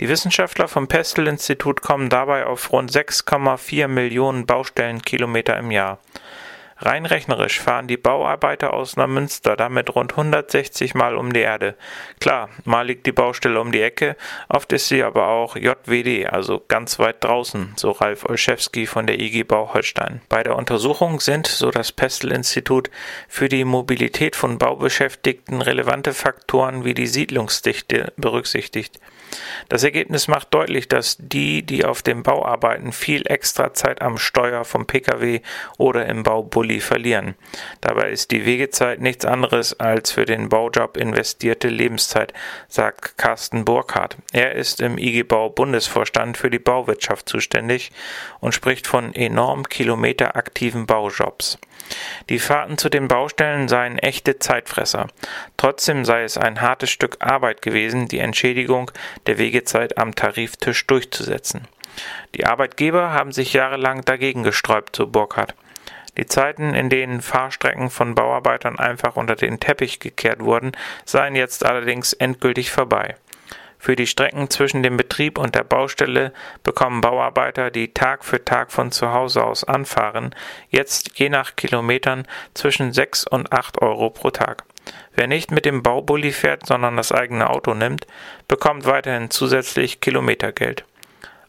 Die 0.00 0.08
Wissenschaftler 0.08 0.68
vom 0.68 0.88
Pestel-Institut 0.88 1.80
kommen 1.80 2.10
dabei 2.10 2.46
auf 2.46 2.70
rund 2.70 2.92
6,4 2.92 3.88
Millionen 3.88 4.44
Baustellenkilometer 4.44 5.56
im 5.56 5.70
Jahr. 5.70 5.98
Rein 6.78 7.06
rechnerisch 7.06 7.58
fahren 7.58 7.86
die 7.86 7.96
Bauarbeiter 7.96 8.74
aus 8.74 8.96
Neumünster 8.96 9.56
damit 9.56 9.94
rund 9.94 10.12
160 10.12 10.94
Mal 10.94 11.16
um 11.16 11.32
die 11.32 11.40
Erde. 11.40 11.74
Klar, 12.20 12.50
mal 12.64 12.86
liegt 12.86 13.06
die 13.06 13.12
Baustelle 13.12 13.58
um 13.60 13.72
die 13.72 13.80
Ecke, 13.80 14.14
oft 14.50 14.70
ist 14.74 14.88
sie 14.88 15.02
aber 15.02 15.28
auch 15.28 15.56
JWD, 15.56 16.26
also 16.30 16.62
ganz 16.68 16.98
weit 16.98 17.24
draußen, 17.24 17.72
so 17.76 17.92
Ralf 17.92 18.26
Olszewski 18.26 18.86
von 18.86 19.06
der 19.06 19.18
IG 19.18 19.44
Bau 19.44 19.72
Holstein. 19.72 20.20
Bei 20.28 20.42
der 20.42 20.56
Untersuchung 20.56 21.20
sind, 21.20 21.46
so 21.46 21.70
das 21.70 21.92
Pestel-Institut, 21.92 22.90
für 23.26 23.48
die 23.48 23.64
Mobilität 23.64 24.36
von 24.36 24.58
Baubeschäftigten 24.58 25.62
relevante 25.62 26.12
Faktoren 26.12 26.84
wie 26.84 26.94
die 26.94 27.06
Siedlungsdichte 27.06 28.12
berücksichtigt. 28.18 29.00
Das 29.68 29.82
Ergebnis 29.82 30.28
macht 30.28 30.54
deutlich, 30.54 30.88
dass 30.88 31.16
die, 31.18 31.62
die 31.62 31.84
auf 31.84 32.02
dem 32.02 32.22
Bau 32.22 32.44
arbeiten, 32.44 32.92
viel 32.92 33.26
extra 33.26 33.74
Zeit 33.74 34.02
am 34.02 34.18
Steuer 34.18 34.64
vom 34.64 34.86
Pkw 34.86 35.40
oder 35.78 36.06
im 36.06 36.22
Baubully 36.22 36.80
verlieren. 36.80 37.34
Dabei 37.80 38.10
ist 38.10 38.30
die 38.30 38.46
Wegezeit 38.46 39.00
nichts 39.00 39.24
anderes 39.24 39.78
als 39.80 40.12
für 40.12 40.24
den 40.24 40.48
Baujob 40.48 40.96
investierte 40.96 41.68
Lebenszeit, 41.68 42.32
sagt 42.68 43.18
Carsten 43.18 43.64
Burkhardt. 43.64 44.16
Er 44.32 44.54
ist 44.54 44.80
im 44.80 44.98
IG 44.98 45.24
Bau 45.24 45.48
Bundesvorstand 45.48 46.36
für 46.36 46.50
die 46.50 46.58
Bauwirtschaft 46.58 47.28
zuständig 47.28 47.92
und 48.40 48.54
spricht 48.54 48.86
von 48.86 49.14
enorm 49.14 49.68
kilometeraktiven 49.68 50.86
Baujobs. 50.86 51.58
Die 52.28 52.38
Fahrten 52.38 52.78
zu 52.78 52.88
den 52.88 53.08
Baustellen 53.08 53.68
seien 53.68 53.98
echte 53.98 54.38
Zeitfresser. 54.38 55.06
Trotzdem 55.56 56.04
sei 56.04 56.24
es 56.24 56.36
ein 56.36 56.60
hartes 56.60 56.90
Stück 56.90 57.16
Arbeit 57.20 57.62
gewesen, 57.62 58.08
die 58.08 58.18
Entschädigung 58.18 58.90
der 59.26 59.38
Wegezeit 59.38 59.98
am 59.98 60.14
Tariftisch 60.14 60.86
durchzusetzen. 60.86 61.66
Die 62.34 62.46
Arbeitgeber 62.46 63.12
haben 63.12 63.32
sich 63.32 63.52
jahrelang 63.52 64.04
dagegen 64.04 64.42
gesträubt, 64.42 64.96
so 64.96 65.06
Burkhardt. 65.06 65.54
Die 66.16 66.26
Zeiten, 66.26 66.74
in 66.74 66.88
denen 66.88 67.20
Fahrstrecken 67.20 67.90
von 67.90 68.14
Bauarbeitern 68.14 68.78
einfach 68.78 69.16
unter 69.16 69.36
den 69.36 69.60
Teppich 69.60 70.00
gekehrt 70.00 70.40
wurden, 70.40 70.72
seien 71.04 71.36
jetzt 71.36 71.64
allerdings 71.64 72.14
endgültig 72.14 72.70
vorbei. 72.70 73.16
Für 73.78 73.96
die 73.96 74.06
Strecken 74.06 74.48
zwischen 74.48 74.82
dem 74.82 74.96
Betrieb 74.96 75.38
und 75.38 75.54
der 75.54 75.62
Baustelle 75.62 76.32
bekommen 76.62 77.02
Bauarbeiter, 77.02 77.70
die 77.70 77.92
Tag 77.92 78.24
für 78.24 78.42
Tag 78.44 78.72
von 78.72 78.90
zu 78.90 79.12
Hause 79.12 79.44
aus 79.44 79.64
anfahren, 79.64 80.34
jetzt 80.70 81.18
je 81.18 81.28
nach 81.28 81.54
Kilometern 81.54 82.26
zwischen 82.54 82.92
6 82.92 83.26
und 83.26 83.52
8 83.52 83.82
Euro 83.82 84.10
pro 84.10 84.30
Tag. 84.30 84.64
Wer 85.14 85.26
nicht 85.26 85.50
mit 85.50 85.64
dem 85.64 85.82
Baubully 85.82 86.32
fährt, 86.32 86.66
sondern 86.66 86.96
das 86.96 87.12
eigene 87.12 87.50
Auto 87.50 87.74
nimmt, 87.74 88.06
bekommt 88.48 88.84
weiterhin 88.84 89.30
zusätzlich 89.30 90.00
Kilometergeld. 90.00 90.84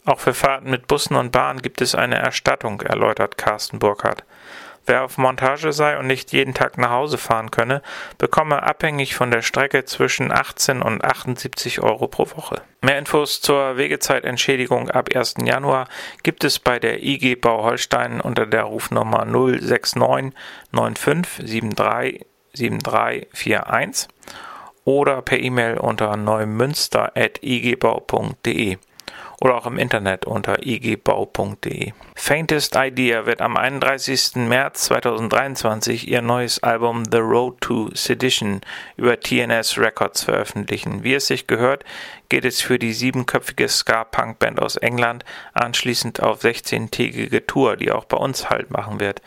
Auch 0.04 0.20
für 0.20 0.34
Fahrten 0.34 0.70
mit 0.70 0.86
Bussen 0.86 1.16
und 1.16 1.32
Bahnen 1.32 1.60
gibt 1.60 1.82
es 1.82 1.94
eine 1.94 2.16
Erstattung, 2.16 2.80
erläutert 2.80 3.36
Carsten 3.36 3.78
Burkhardt. 3.78 4.24
Wer 4.88 5.04
auf 5.04 5.18
Montage 5.18 5.74
sei 5.74 5.98
und 5.98 6.06
nicht 6.06 6.32
jeden 6.32 6.54
Tag 6.54 6.78
nach 6.78 6.88
Hause 6.88 7.18
fahren 7.18 7.50
könne, 7.50 7.82
bekomme 8.16 8.62
abhängig 8.62 9.14
von 9.14 9.30
der 9.30 9.42
Strecke 9.42 9.84
zwischen 9.84 10.32
18 10.32 10.80
und 10.80 11.04
78 11.04 11.82
Euro 11.82 12.08
pro 12.08 12.24
Woche. 12.34 12.62
Mehr 12.80 12.98
Infos 12.98 13.42
zur 13.42 13.76
Wegezeitentschädigung 13.76 14.88
ab 14.88 15.10
1. 15.14 15.34
Januar 15.44 15.88
gibt 16.22 16.42
es 16.42 16.58
bei 16.58 16.78
der 16.78 17.02
IG 17.02 17.34
Bau 17.34 17.64
Holstein 17.64 18.22
unter 18.22 18.46
der 18.46 18.62
Rufnummer 18.62 19.26
069 19.26 20.32
95 20.72 21.74
73 21.76 22.27
7341 22.58 24.08
oder 24.84 25.22
per 25.22 25.40
E-Mail 25.40 25.78
unter 25.78 26.16
neumünster.igbau.de 26.16 28.78
oder 29.40 29.54
auch 29.54 29.66
im 29.66 29.78
Internet 29.78 30.24
unter 30.24 30.66
igbau.de. 30.66 31.92
Faintest 32.16 32.74
Idea 32.74 33.26
wird 33.26 33.40
am 33.40 33.56
31. 33.56 34.36
März 34.36 34.84
2023 34.84 36.08
ihr 36.08 36.22
neues 36.22 36.62
Album 36.62 37.04
The 37.10 37.18
Road 37.18 37.60
to 37.60 37.90
Sedition 37.94 38.60
über 38.96 39.20
TNS 39.20 39.78
Records 39.78 40.24
veröffentlichen. 40.24 41.04
Wie 41.04 41.14
es 41.14 41.28
sich 41.28 41.46
gehört, 41.46 41.84
geht 42.28 42.44
es 42.44 42.60
für 42.60 42.80
die 42.80 42.92
siebenköpfige 42.92 43.68
Ska-Punk-Band 43.68 44.60
aus 44.60 44.76
England 44.76 45.24
anschließend 45.52 46.20
auf 46.20 46.42
16-tägige 46.42 47.46
Tour, 47.46 47.76
die 47.76 47.92
auch 47.92 48.06
bei 48.06 48.16
uns 48.16 48.50
Halt 48.50 48.70
machen 48.70 48.98
wird. 48.98 49.22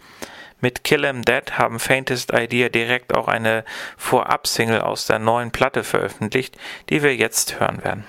Mit 0.61 0.83
Kill 0.83 1.03
'Em 1.03 1.23
Dead 1.23 1.57
haben 1.57 1.79
Faintest 1.79 2.31
Idea 2.33 2.69
direkt 2.69 3.15
auch 3.15 3.27
eine 3.27 3.65
Vorab-Single 3.97 4.81
aus 4.81 5.07
der 5.07 5.17
neuen 5.17 5.49
Platte 5.51 5.83
veröffentlicht, 5.83 6.55
die 6.89 7.01
wir 7.01 7.15
jetzt 7.15 7.59
hören 7.59 7.83
werden. 7.83 8.05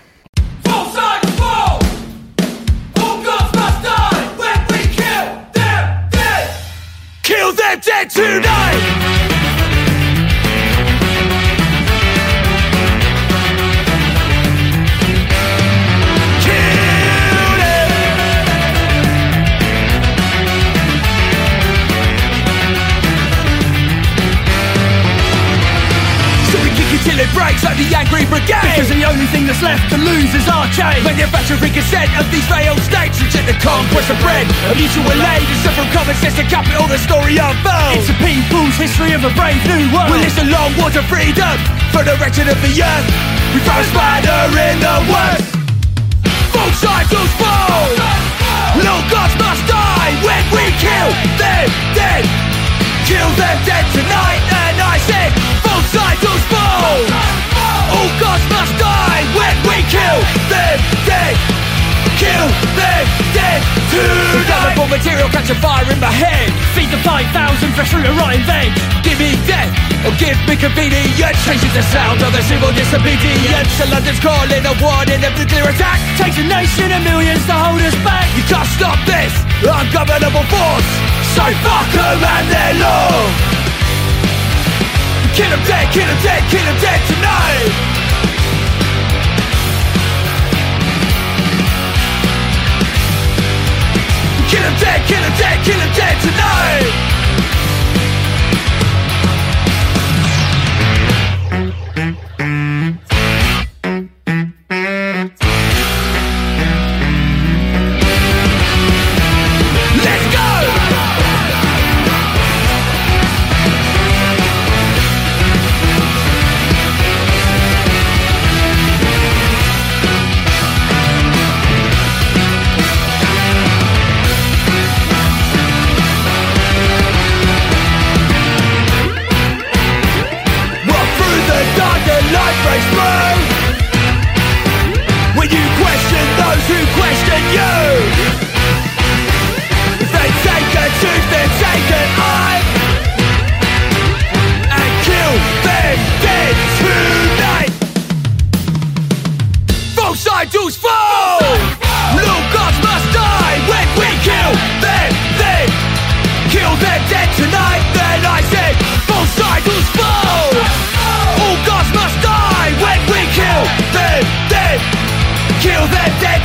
Kill 7.22 7.54
them 7.54 7.80
dead 7.80 8.10
tonight! 8.10 9.31
Till 27.12 27.20
it 27.20 27.32
breaks 27.36 27.60
like 27.60 27.76
the 27.76 27.92
angry 27.92 28.24
brigade. 28.24 28.64
Because 28.72 28.88
the 28.88 29.04
only 29.04 29.28
thing 29.28 29.44
that's 29.44 29.60
left 29.60 29.84
to 29.92 30.00
lose 30.00 30.32
is 30.32 30.48
our 30.48 30.64
chain. 30.72 31.04
Manufacturing 31.04 31.76
consent 31.76 32.08
of 32.16 32.24
these 32.32 32.48
failed 32.48 32.80
states 32.80 33.20
Reject 33.20 33.44
the 33.44 33.58
conquest 33.60 34.08
of 34.08 34.16
bread. 34.24 34.48
A 34.72 34.74
mutual 34.74 35.12
aid 35.12 35.44
Instead 35.52 35.76
from 35.76 35.88
common 35.92 36.16
sense 36.16 36.40
to 36.40 36.46
capital 36.48 36.88
the 36.88 36.96
story 36.96 37.36
unfolds 37.36 38.08
It's 38.08 38.08
a 38.08 38.16
people's 38.16 38.76
history 38.80 39.12
of 39.12 39.28
a 39.28 39.32
brave 39.36 39.60
new 39.68 39.92
world. 39.92 40.08
We 40.08 40.24
list 40.24 40.40
a 40.40 40.48
long 40.48 40.72
war 40.80 40.88
to 40.96 41.04
freedom 41.04 41.56
For 41.92 42.00
the 42.00 42.16
wretched 42.16 42.48
of 42.48 42.56
the 42.64 42.72
earth. 42.80 43.08
We 43.52 43.60
found 43.60 43.84
a 43.84 43.88
spider 43.92 44.40
in 44.56 44.80
the 44.80 44.96
worst 45.12 45.61
them 60.50 60.78
dead. 61.04 61.34
Kill 62.18 62.48
them 62.78 63.04
dead 63.34 63.60
tonight. 63.90 64.46
Flammable 64.46 64.90
material 64.90 65.28
catch 65.30 65.50
fire 65.58 65.86
in 65.90 65.98
my 65.98 66.10
head. 66.10 66.50
Feed 66.74 66.90
the 66.94 67.00
5,000 67.02 67.28
fresh 67.74 67.90
through 67.90 68.06
a 68.06 68.14
rotting 68.14 68.44
vein. 68.46 68.70
Give 69.02 69.18
me 69.18 69.34
death 69.46 69.70
or 70.06 70.14
give 70.22 70.38
me 70.46 70.54
convenience. 70.54 71.18
Changes 71.42 71.72
the 71.74 71.82
sound 71.90 72.22
of 72.22 72.30
the 72.30 72.42
civil 72.46 72.70
disobedience. 72.72 73.70
So 73.74 73.90
London's 73.90 74.22
calling 74.22 74.62
a 74.62 74.74
warning 74.78 75.22
of 75.26 75.34
nuclear 75.34 75.66
attack. 75.66 75.98
Takes 76.14 76.38
a 76.38 76.46
nation 76.46 76.94
of 76.94 77.02
millions 77.02 77.42
to 77.50 77.54
hold 77.54 77.82
us 77.82 77.96
back. 78.06 78.30
You 78.38 78.44
can't 78.46 78.68
stop 78.78 78.98
this 79.02 79.34
ungovernable 79.62 80.46
force. 80.46 80.90
So 81.34 81.44
fuck 81.64 81.90
and 81.96 82.46
their 82.50 82.74
law. 82.82 83.52
Kill 85.34 85.48
them 85.48 85.62
dead, 85.66 85.90
kill 85.92 86.06
them 86.06 86.20
dead, 86.22 86.42
kill 86.50 86.66
dead 86.78 87.00
tonight. 87.08 87.91
Kill 94.52 94.60
him 94.60 94.76
dead, 94.78 95.00
kill 95.08 95.16
him 95.16 95.32
dead, 95.38 95.64
kill 95.64 95.80
him 95.80 95.92
dead 95.94 96.20
tonight 96.20 97.21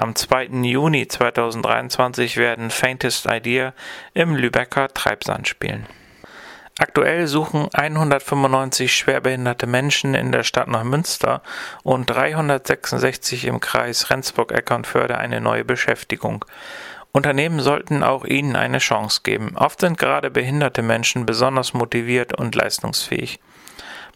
Am 0.00 0.14
2. 0.14 0.44
Juni 0.62 1.08
2023 1.08 2.38
werden 2.38 2.70
Faintest 2.70 3.26
Idea 3.26 3.74
im 4.14 4.34
Lübecker 4.34 4.88
Treibsand 4.88 5.46
spielen. 5.46 5.84
Aktuell 6.78 7.26
suchen 7.26 7.68
195 7.74 8.96
schwerbehinderte 8.96 9.66
Menschen 9.66 10.14
in 10.14 10.32
der 10.32 10.42
Stadt 10.42 10.68
nach 10.68 10.84
Münster 10.84 11.42
und 11.82 12.08
366 12.08 13.44
im 13.44 13.60
Kreis 13.60 14.08
Rendsburg-Eckernförde 14.08 15.18
eine 15.18 15.42
neue 15.42 15.66
Beschäftigung. 15.66 16.46
Unternehmen 17.12 17.60
sollten 17.60 18.02
auch 18.02 18.24
ihnen 18.24 18.56
eine 18.56 18.78
Chance 18.78 19.20
geben. 19.22 19.54
Oft 19.54 19.80
sind 19.80 19.98
gerade 19.98 20.30
behinderte 20.30 20.80
Menschen 20.80 21.26
besonders 21.26 21.74
motiviert 21.74 22.38
und 22.38 22.54
leistungsfähig. 22.54 23.38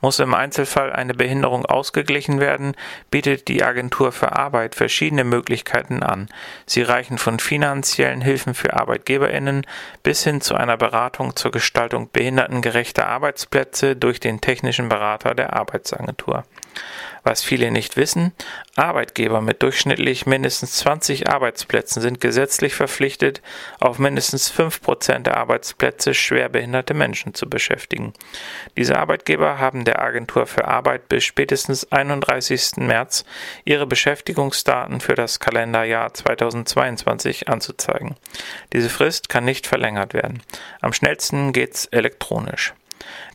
Muss 0.05 0.19
im 0.19 0.35
Einzelfall 0.35 0.93
eine 0.93 1.15
Behinderung 1.15 1.65
ausgeglichen 1.65 2.39
werden, 2.39 2.77
bietet 3.11 3.49
die 3.49 3.65
Agentur 3.65 4.13
für 4.13 4.33
Arbeit 4.33 4.75
verschiedene 4.75 5.25
Möglichkeiten 5.25 6.03
an. 6.03 6.29
Sie 6.67 6.83
reichen 6.83 7.17
von 7.17 7.39
finanziellen 7.39 8.21
Hilfen 8.21 8.53
für 8.53 8.75
Arbeitgeberinnen 8.75 9.67
bis 10.03 10.23
hin 10.23 10.43
zu 10.43 10.57
einer 10.57 10.77
Beratung 10.77 11.37
zur 11.37 11.53
Gestaltung 11.53 12.11
behindertengerechter 12.13 13.09
Arbeitsplätze 13.09 13.97
durch 13.97 14.21
den 14.21 14.43
technischen 14.43 14.91
Berater 14.91 15.35
der 15.35 15.55
Arbeitsagentur. 15.55 16.45
Was 17.25 17.43
viele 17.43 17.71
nicht 17.71 17.97
wissen, 17.97 18.33
Arbeitgeber 18.77 19.41
mit 19.41 19.63
durchschnittlich 19.63 20.27
mindestens 20.27 20.73
20 20.77 21.31
Arbeitsplätzen 21.31 22.03
sind 22.03 22.21
gesetzlich 22.21 22.75
verpflichtet, 22.75 23.41
auf 23.81 23.99
mindestens 23.99 24.51
5 24.51 24.83
Prozent 24.83 25.27
der 25.27 25.39
Arbeitsplätze 25.39 26.13
schwerbehinderte 26.13 26.93
Menschen 26.93 27.33
zu 27.33 27.49
beschäftigen. 27.49 28.13
Diese 28.77 28.99
Arbeitgeber 28.99 29.59
haben 29.59 29.87
der 29.87 30.03
Agentur 30.03 30.47
für 30.47 30.69
Arbeit 30.69 31.09
bis 31.09 31.25
spätestens 31.25 31.91
31. 31.91 32.77
März 32.77 33.25
ihre 33.65 33.87
Beschäftigungsdaten 33.87 35.01
für 35.01 35.15
das 35.15 35.41
Kalenderjahr 35.41 36.13
2022 36.13 37.49
anzuzeigen. 37.49 38.17
Diese 38.75 38.91
Frist 38.91 39.31
kann 39.31 39.47
nicht 39.47 39.67
verlängert 39.67 40.13
werden. 40.13 40.43
Am 40.83 40.93
schnellsten 40.93 41.55
geht's 41.55 41.87
elektronisch. 41.87 42.75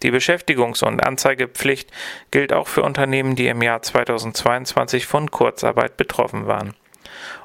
Die 0.04 0.12
Beschäftigungs- 0.12 0.84
und 0.84 1.06
Anzeigepflicht 1.06 1.92
gilt 2.32 2.54
auch 2.54 2.68
für 2.68 2.84
Unternehmen, 2.84 3.36
die 3.36 3.48
im 3.48 3.62
Jahr 3.62 3.82
2022 3.82 5.06
von 5.06 5.30
Kurzarbeit 5.32 5.98
betroffen 5.98 6.48
waren. 6.48 6.74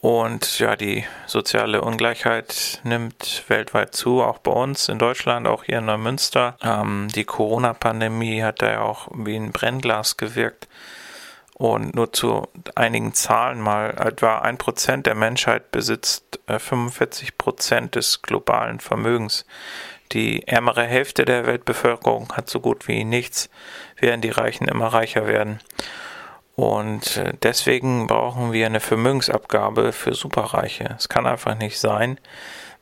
Und 0.01 0.59
ja, 0.59 0.75
die 0.75 1.05
soziale 1.25 1.81
Ungleichheit 1.81 2.81
nimmt 2.83 3.45
weltweit 3.47 3.95
zu, 3.95 4.21
auch 4.21 4.39
bei 4.39 4.51
uns 4.51 4.89
in 4.89 4.99
Deutschland, 4.99 5.47
auch 5.47 5.63
hier 5.63 5.77
in 5.77 5.85
Neumünster. 5.85 6.57
Ähm, 6.61 7.07
die 7.15 7.23
Corona-Pandemie 7.23 8.43
hat 8.43 8.61
da 8.61 8.71
ja 8.71 8.81
auch 8.81 9.07
wie 9.15 9.37
ein 9.37 9.53
Brennglas 9.53 10.17
gewirkt. 10.17 10.67
Und 11.53 11.95
nur 11.95 12.11
zu 12.11 12.49
einigen 12.75 13.13
Zahlen 13.13 13.61
mal, 13.61 13.91
etwa 13.91 14.39
ein 14.39 14.57
Prozent 14.57 15.05
der 15.05 15.15
Menschheit 15.15 15.71
besitzt 15.71 16.41
45 16.45 17.29
äh, 17.29 17.31
Prozent 17.37 17.95
des 17.95 18.21
globalen 18.21 18.81
Vermögens. 18.81 19.45
Die 20.11 20.47
ärmere 20.47 20.83
Hälfte 20.83 21.25
der 21.25 21.45
Weltbevölkerung 21.45 22.33
hat 22.33 22.49
so 22.49 22.59
gut 22.59 22.87
wie 22.87 23.03
nichts, 23.03 23.49
während 23.97 24.23
die 24.23 24.29
Reichen 24.29 24.67
immer 24.67 24.87
reicher 24.87 25.25
werden. 25.27 25.59
Und 26.55 27.17
äh, 27.17 27.33
deswegen 27.41 28.07
brauchen 28.07 28.51
wir 28.51 28.65
eine 28.65 28.81
Vermögensabgabe 28.81 29.93
für 29.93 30.13
Superreiche. 30.13 30.95
Es 30.97 31.07
kann 31.07 31.25
einfach 31.25 31.57
nicht 31.57 31.79
sein, 31.79 32.19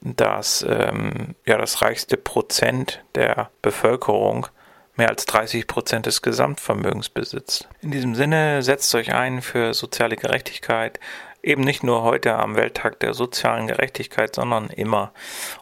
dass 0.01 0.65
ähm, 0.67 1.35
ja, 1.45 1.57
das 1.57 1.81
reichste 1.81 2.17
Prozent 2.17 3.03
der 3.15 3.49
Bevölkerung 3.61 4.47
mehr 4.95 5.09
als 5.09 5.25
30 5.25 5.67
Prozent 5.67 6.05
des 6.07 6.21
Gesamtvermögens 6.21 7.09
besitzt. 7.09 7.69
In 7.81 7.91
diesem 7.91 8.15
Sinne 8.15 8.63
setzt 8.63 8.93
euch 8.95 9.13
ein 9.13 9.41
für 9.41 9.73
soziale 9.73 10.17
Gerechtigkeit, 10.17 10.99
eben 11.41 11.61
nicht 11.61 11.83
nur 11.83 12.03
heute 12.03 12.35
am 12.35 12.55
Welttag 12.55 12.99
der 12.99 13.13
sozialen 13.13 13.67
Gerechtigkeit, 13.67 14.35
sondern 14.35 14.69
immer. 14.69 15.13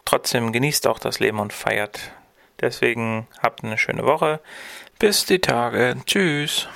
Trotzdem 0.04 0.52
genießt 0.52 0.86
auch 0.86 0.98
das 0.98 1.20
Leben 1.20 1.38
und 1.38 1.52
feiert. 1.52 2.12
Deswegen 2.60 3.28
habt 3.42 3.62
eine 3.62 3.78
schöne 3.78 4.04
Woche. 4.04 4.40
Bis 4.98 5.26
die 5.26 5.40
Tage. 5.40 5.96
Tschüss. 6.06 6.66